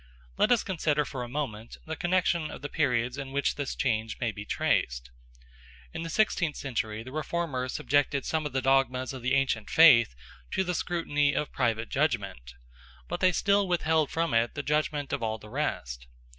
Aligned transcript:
Let 0.35 0.51
us 0.51 0.63
consider 0.63 1.05
for 1.05 1.21
a 1.21 1.29
moment 1.29 1.77
the 1.85 1.95
connection 1.95 2.49
of 2.49 2.63
the 2.63 2.69
periods 2.69 3.19
in 3.19 3.31
which 3.31 3.53
this 3.53 3.75
change 3.75 4.19
may 4.19 4.31
be 4.31 4.45
traced. 4.47 5.11
In 5.93 6.01
the 6.01 6.09
sixteenth 6.09 6.55
century 6.55 7.03
the 7.03 7.11
Reformers 7.11 7.73
subjected 7.73 8.25
some 8.25 8.47
of 8.47 8.51
the 8.51 8.63
dogmas 8.63 9.13
of 9.13 9.21
the 9.21 9.35
ancient 9.35 9.69
faith 9.69 10.15
to 10.53 10.63
the 10.63 10.73
scrutiny 10.73 11.35
of 11.35 11.51
private 11.51 11.89
judgment; 11.89 12.55
but 13.07 13.19
they 13.19 13.31
still 13.31 13.67
withheld 13.67 14.09
from 14.09 14.33
it 14.33 14.55
the 14.55 14.63
judgment 14.63 15.13
of 15.13 15.21
all 15.21 15.37
the 15.37 15.49
rest. 15.49 16.07